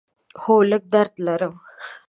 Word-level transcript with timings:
هو، 0.41 0.55
لږ 0.71 0.83
درد 0.93 1.13
لرم 1.25 1.55